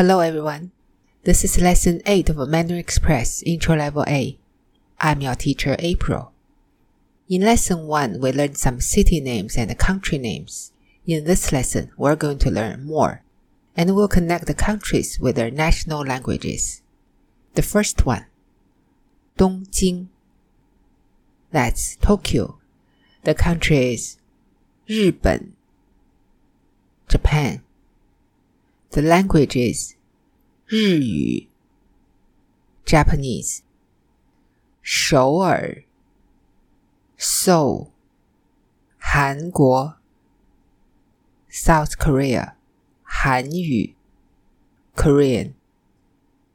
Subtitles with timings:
[0.00, 0.70] Hello everyone.
[1.24, 4.38] This is lesson 8 of Mandarin Express Intro Level A.
[4.98, 6.32] I'm your teacher April.
[7.28, 10.72] In lesson 1, we learned some city names and country names.
[11.06, 13.22] In this lesson, we're going to learn more,
[13.76, 16.80] and we'll connect the countries with their national languages.
[17.52, 18.24] The first one,
[19.36, 20.06] Dongjing.
[21.50, 22.58] That's Tokyo.
[23.24, 24.16] The country is
[24.86, 25.52] 日本
[27.06, 27.60] Japan.
[28.91, 29.95] The language is
[30.67, 31.47] 日语
[32.85, 33.59] Japanese.
[34.81, 35.83] 首尔
[37.17, 37.89] Seoul.
[38.97, 39.97] 韩国
[41.49, 42.53] South Korea.
[43.03, 43.95] 韩语
[44.95, 45.53] Korean.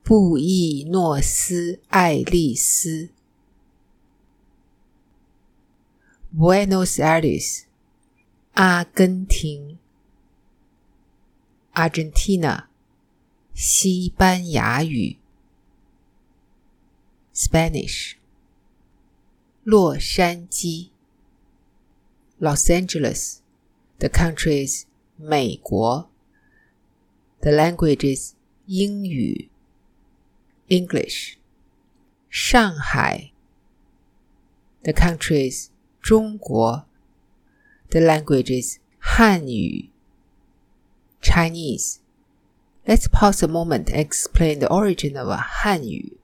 [0.02, 3.10] 布宜诺斯艾利斯
[6.36, 7.64] Buenos Aires.
[8.54, 9.78] 阿根廷
[11.74, 12.66] Argentina，
[13.54, 15.18] 西班牙语；
[17.34, 18.14] Spanish，
[19.62, 20.90] 洛杉矶；
[22.38, 26.08] Los Angeles，the country is 美国；
[27.40, 28.34] the language is
[28.66, 29.48] 英语；
[30.68, 31.36] English，
[32.28, 33.32] 上海；
[34.82, 36.84] the country is 中国；
[37.90, 39.90] the language is 汉语。
[41.25, 42.01] Chinese.
[42.87, 45.41] Let's pause a moment and explain the origin of Hanyu.
[45.63, 46.17] Han Yu.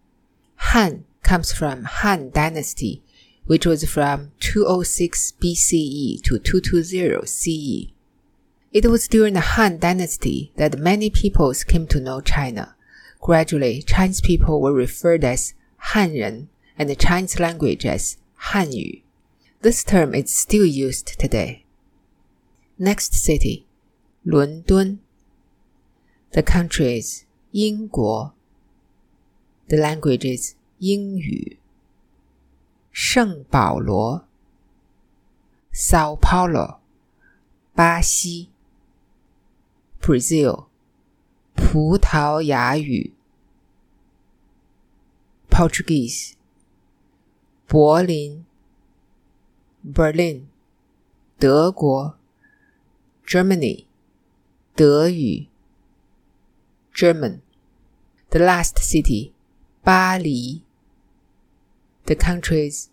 [0.56, 3.02] Han comes from Han Dynasty,
[3.48, 7.92] which was from 206 BCE to 220 CE.
[8.72, 12.76] It was during the Han Dynasty that many peoples came to know China.
[13.20, 19.02] Gradually, Chinese people were referred as Han Hanren and the Chinese language as Han Hanyu.
[19.62, 21.66] This term is still used today.
[22.78, 23.66] Next city,
[24.23, 24.99] 伦敦，
[26.33, 28.33] the country is 英国，
[29.69, 31.59] the language is 英语。
[32.91, 34.27] 圣保罗，
[35.73, 36.79] Sao Paulo，
[37.75, 38.49] 巴西，
[40.01, 40.67] Brazil，
[41.55, 43.13] 葡萄牙语，
[45.51, 46.33] Portuguese，
[47.67, 48.45] 柏林，
[49.85, 50.45] Berlin，
[51.39, 52.17] 德国，
[53.27, 53.85] Germany。
[54.81, 55.47] 德语
[56.95, 57.41] German.
[58.31, 59.33] The last city
[59.83, 60.63] 巴黎
[62.05, 62.87] The countries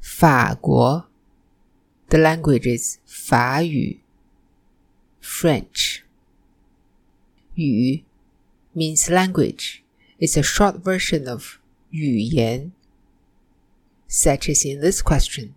[0.00, 1.06] 法国
[2.08, 4.00] The languages 法语
[5.22, 6.00] French.
[7.54, 8.04] 语
[8.74, 9.82] means language.
[10.18, 11.58] It's a short version of
[11.90, 12.72] 语言
[14.08, 15.50] such as in this question.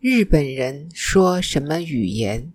[0.00, 2.52] 日本人说什么语言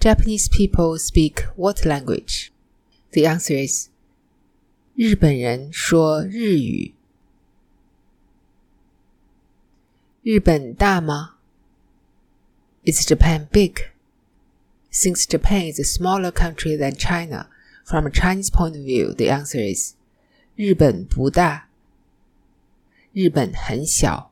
[0.00, 2.50] ？Japanese people speak what language?
[3.12, 3.88] The answer is
[4.94, 6.94] 日本人说日语。
[10.22, 11.36] 日本大吗？
[12.84, 13.90] Is Japan big?
[14.90, 17.48] Since Japan is a smaller country than China,
[17.84, 19.94] from a Chinese point of view, the answer is
[20.56, 21.68] 日本不大。
[23.12, 24.30] 日本很小。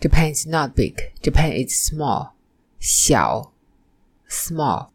[0.00, 1.12] Japan is not big.
[1.22, 2.32] Japan is small.
[2.80, 3.52] 小。
[4.28, 4.90] small.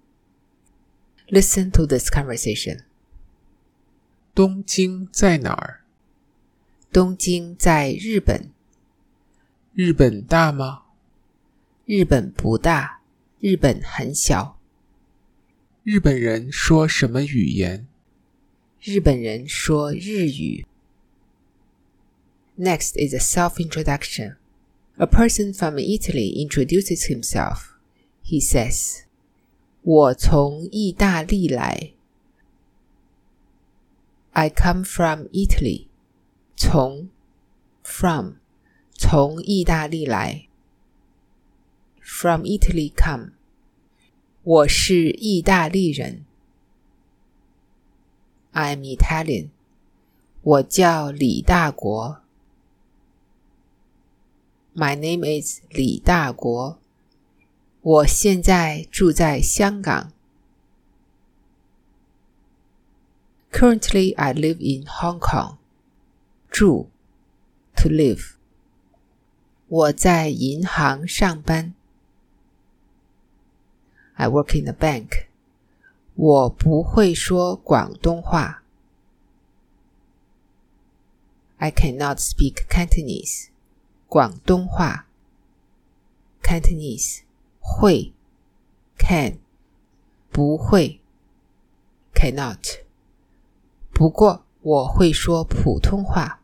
[1.29, 2.83] Listen to this conversation.
[4.33, 5.81] 东京在哪儿？
[6.91, 8.51] 东京在日本。
[9.73, 10.83] 日本大吗？
[11.85, 13.01] 日本不大，
[13.39, 14.59] 日本很小。
[15.83, 17.87] 日本人说什么语言？
[18.81, 20.65] 日本人说日语。
[22.57, 24.37] Next is a self-introduction.
[24.97, 27.73] A person from Italy introduces himself.
[28.23, 29.03] He says,
[29.81, 31.93] 我从意大利来。
[34.31, 35.87] I come from Italy。
[36.55, 37.09] 从
[37.83, 38.33] from
[38.93, 40.47] 从意大利来。
[42.01, 43.31] From Italy come。
[44.43, 46.25] 我是意大利人。
[48.53, 49.49] I'm Italian。
[50.41, 52.21] 我叫李大国。
[54.75, 56.79] My name is 李大国。
[57.81, 60.11] 我现在住在香港。
[63.51, 65.57] Currently, I live in Hong Kong.
[66.51, 66.89] 住
[67.75, 68.35] to live.
[69.67, 71.73] 我在银行上班。
[74.15, 75.27] I work in a bank.
[76.15, 78.63] 我不会说广东话。
[81.57, 83.47] I cannot speak Cantonese.
[84.07, 85.07] 广东话
[86.41, 87.20] Cantonese
[87.61, 88.13] 会
[88.97, 89.39] can
[90.31, 90.99] 不会，
[92.13, 92.81] cannot。
[93.91, 96.39] 不过我会说普通话。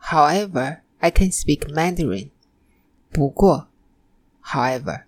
[0.00, 2.30] However, I can speak Mandarin.
[3.10, 3.68] 不过，
[4.42, 5.04] however，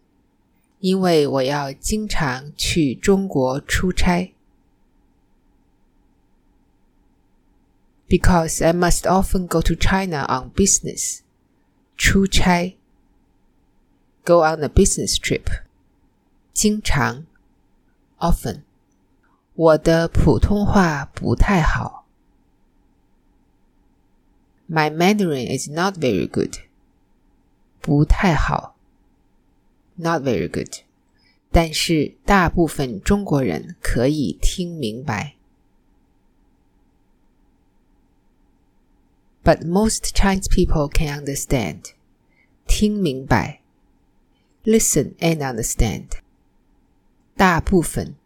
[0.80, 4.34] 因为我要经常去中国出差。
[8.08, 11.20] Because I must often go to China on business.
[11.96, 12.76] 出差
[14.24, 15.62] ，go on a business trip。
[16.52, 17.24] 经常，
[18.18, 18.62] often。
[19.54, 22.06] 我的普通话不太好。
[24.68, 26.56] My Mandarin is not very good.
[27.80, 28.76] 不太好，
[29.96, 30.84] not very good。
[31.50, 35.34] 但是大部分中国人可以听明白。
[39.42, 41.92] But most Chinese people can understand.
[42.66, 43.61] 听明白
[44.64, 46.20] ，listen and understand。
[47.36, 48.16] 大部分，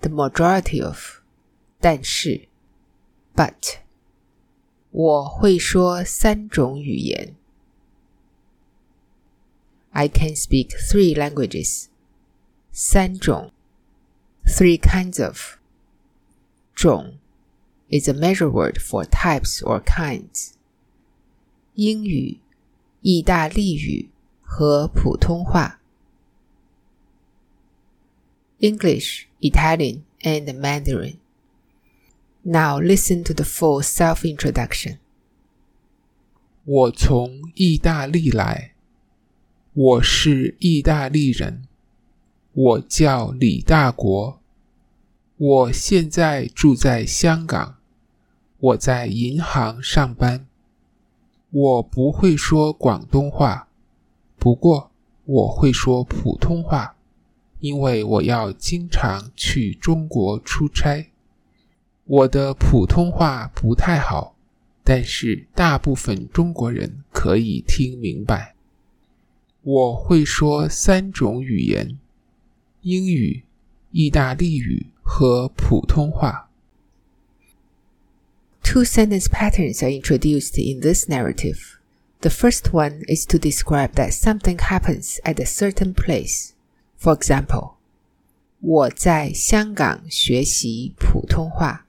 [0.00, 1.20] the majority of，
[1.80, 2.48] 但是，
[3.34, 3.78] but，
[4.90, 7.34] 我会说三种语言。
[9.90, 11.86] I can speak three languages.
[12.70, 13.50] 三种
[14.46, 15.58] three kinds of
[16.74, 17.18] 种
[17.88, 20.52] is a measure word for types or kinds.
[21.74, 22.38] 英语、
[23.02, 24.10] 意大利语
[24.55, 25.79] 和普通话
[28.59, 31.15] English, Italian, and Mandarin.
[32.43, 34.99] Now listen to the full self-introduction.
[36.65, 38.75] 我从意大利来。
[39.73, 41.63] 我是意大利人，
[42.51, 44.39] 我叫李大国，
[45.37, 47.77] 我现在住在香港，
[48.59, 50.45] 我在银行上班。
[51.49, 53.67] 我不会说广东话，
[54.43, 54.91] 不过
[55.23, 56.97] 我会说普通话，
[57.61, 61.09] 因为我要经常去中国出差。
[62.03, 64.35] 我的普通话不太好，
[64.83, 68.53] 但是大部分中国人可以听明白。
[69.61, 71.97] 我会说三种语言：
[72.81, 73.45] 英语、
[73.91, 76.49] 意大利语和普通话。
[78.61, 81.72] Two sentence patterns are introduced in this narrative.
[82.22, 86.54] The first one is to describe that something happens at a certain place.
[86.96, 87.74] For example,
[88.60, 91.86] 我在香港学习普通话。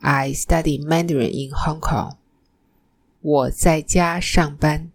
[0.00, 2.16] I study Mandarin in Hong Kong.
[3.20, 4.90] 我在家上班。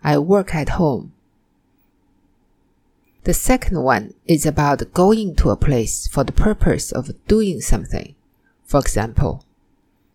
[0.00, 1.10] I work at home.
[3.22, 8.14] The second one is about going to a place for the purpose of doing something.
[8.66, 9.44] For example,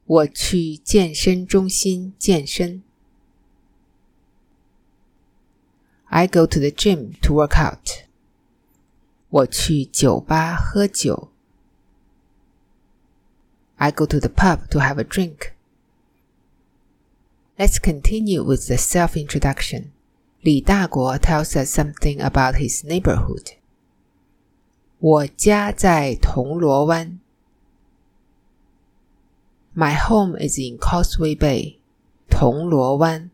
[0.05, 2.81] 我去健身中心健身。
[6.05, 8.05] I go to the gym to work out.
[9.29, 11.29] 我去酒吧喝酒。
[13.75, 15.53] I go to the pub to have a drink.
[17.57, 19.91] Let's continue with the self-introduction.
[20.43, 23.57] Li Daguo tells us something about his neighborhood.
[24.99, 27.19] 我家在铜锣湾。
[29.73, 31.77] My home is in Causeway Bay.
[32.29, 33.29] 铜锣湾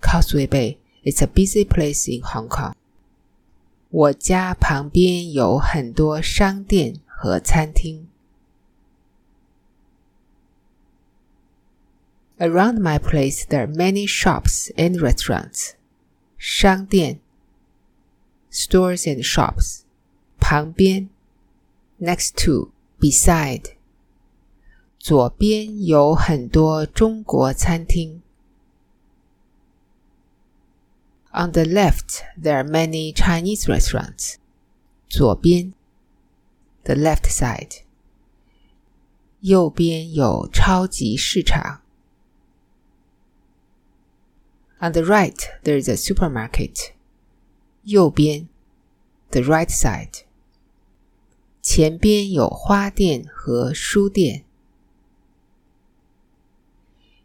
[0.00, 2.74] Causeway Bay is a busy place in Hong Kong.
[3.90, 8.08] 我家旁边有很多商店和餐厅。
[12.38, 15.74] Around my place, there are many shops and restaurants.
[16.36, 17.20] 商店
[18.50, 19.82] stores and shops.
[20.40, 21.08] 旁边
[22.00, 23.76] next to, beside.
[24.98, 28.22] 左边有很多中国餐厅。
[31.32, 34.36] On the left, there are many Chinese restaurants.
[35.08, 35.72] 左边
[36.84, 37.82] the left side.
[39.40, 41.84] 右边有超级市场。
[44.84, 46.92] on the right, there is a supermarket.
[47.84, 48.48] 右边
[49.30, 50.24] the right side.
[51.62, 54.44] 前边有花店和书店。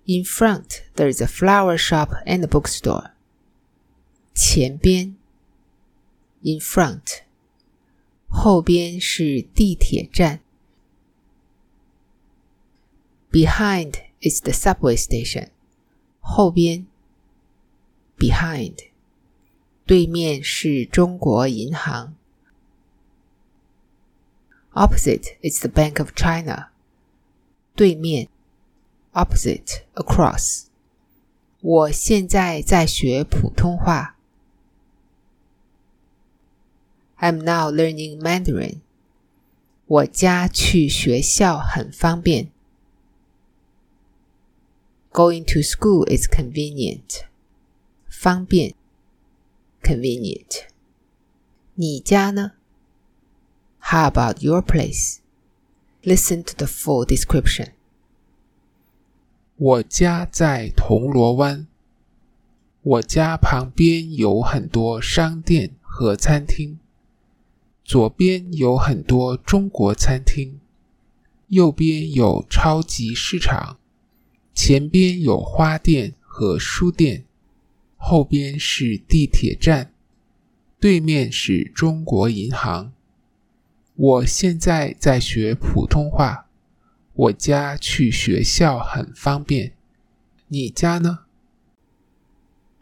[0.05, 3.11] In front, there is a flower shop and a bookstore.
[4.33, 5.15] 前边
[6.41, 7.21] in front.
[8.27, 10.39] 后边是地铁站。
[13.31, 15.49] Behind is the subway station.
[16.21, 16.87] 后边
[18.17, 18.87] behind，
[19.85, 22.15] 对面是中国银行。
[24.73, 26.69] Opposite is the Bank of China。
[27.75, 28.29] 对面
[29.13, 30.65] ，opposite across。
[31.61, 34.15] 我现在在学普通话。
[37.19, 38.79] I'm now learning Mandarin.
[39.87, 42.51] 我家去学校很方便。
[45.11, 47.23] Going to school is convenient.
[48.09, 48.75] 方便，
[49.81, 50.67] convenient。
[51.73, 52.53] 你家呢？
[53.81, 55.17] How about your place?
[56.03, 57.71] Listen to the full description.
[59.56, 61.68] 我家在铜锣湾。
[62.82, 66.80] 我家旁边有很多商店和餐厅。
[67.84, 70.58] 左边有很多中国餐厅，
[71.48, 73.78] 右边有超级市场，
[74.52, 77.24] 前边有花店和书店，
[77.96, 79.92] 后边是地铁站，
[80.80, 82.92] 对面是中国银行。
[83.94, 86.43] 我现在在学普通话，
[87.13, 89.73] 我家去学校很方便。
[90.47, 91.25] 你家呢？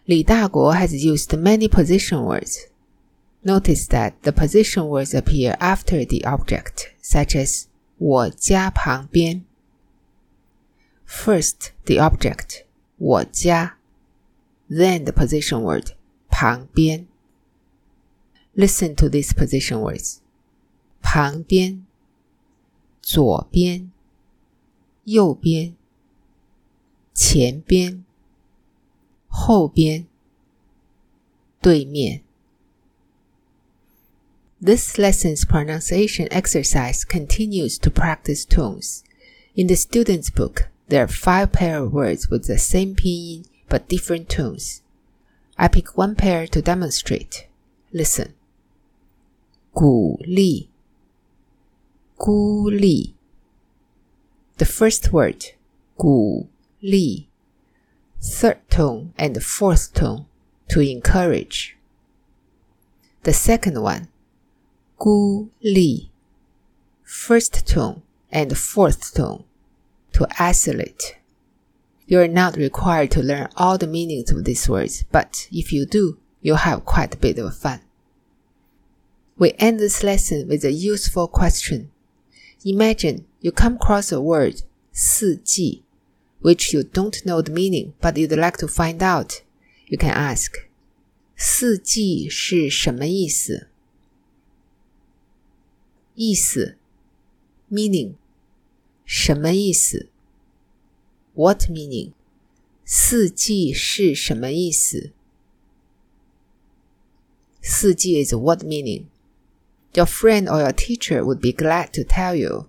[0.05, 2.67] 李大国 has used many position words.
[3.43, 7.65] Notice that the position words appear after the object, such as
[7.97, 9.43] 我家旁边.
[11.07, 12.63] First, the object
[12.97, 13.77] 我家,
[14.69, 15.93] then the position word
[16.29, 17.07] 旁边.
[18.55, 20.17] Listen to these position words:
[21.01, 21.85] 旁边、
[23.01, 23.90] 左边、
[25.05, 25.75] 右边、
[27.13, 28.03] 前边、
[29.27, 30.07] 后边、
[31.61, 32.27] 对面。
[34.59, 39.03] this lesson's pronunciation exercise continues to practice tones.
[39.55, 43.87] In the student's book, there are five pair of words with the same pinyin but
[43.87, 44.81] different tones.
[45.59, 47.47] I pick one pair to demonstrate.
[47.93, 48.33] Listen.
[49.73, 50.69] 鼓励,
[52.17, 53.13] 鼓励.
[54.61, 55.45] The first word,
[55.97, 56.47] 鼓
[56.81, 57.27] 励,
[58.21, 60.25] third tone and fourth tone
[60.69, 61.77] to encourage.
[63.23, 64.07] The second one,
[64.97, 66.09] 孤立
[67.03, 68.01] first tone
[68.31, 69.43] and fourth tone
[70.13, 71.17] to isolate.
[72.07, 75.85] You are not required to learn all the meanings of these words, but if you
[75.85, 77.81] do, you'll have quite a bit of fun.
[79.37, 81.91] We end this lesson with a useful question.
[82.65, 85.83] Imagine you come across a word 四季
[86.41, 89.41] which you don't know the meaning but you'd like to find out.
[89.87, 90.51] You can ask
[91.35, 93.67] 四季是什么意思？
[96.15, 96.75] 意思，
[97.71, 98.15] meaning，
[99.05, 100.09] 什么意思？
[101.35, 102.13] What meaning？
[102.83, 105.11] 四季是什么意思？
[107.61, 109.05] 四季 is what meaning?
[109.93, 112.67] Your friend or your teacher would be glad to tell you.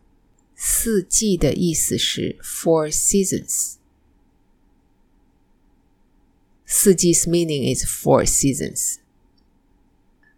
[0.62, 3.76] 四季的意思是 four seasons.
[6.66, 8.98] 四季's meaning is four seasons.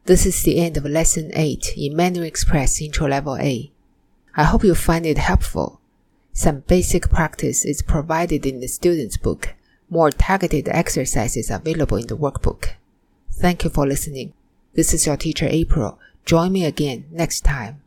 [0.04, 3.70] This is the end of Lesson 8 in Mandarin Express Intro Level A.
[4.36, 5.80] I hope you find it helpful.
[6.32, 9.54] Some basic practice is provided in the student's book.
[9.88, 12.74] More targeted exercises are available in the workbook.
[13.32, 14.32] Thank you for listening.
[14.74, 15.98] This is your teacher April.
[16.24, 17.82] Join me again next time.